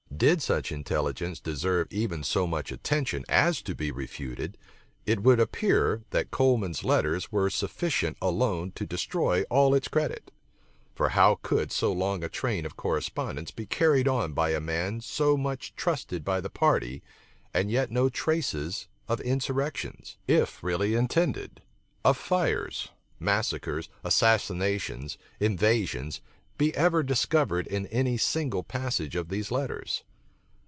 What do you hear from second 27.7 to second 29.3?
any single passage of